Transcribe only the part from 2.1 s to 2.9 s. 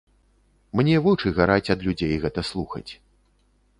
гэта слухаць.